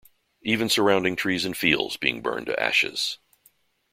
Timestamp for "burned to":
2.23-2.59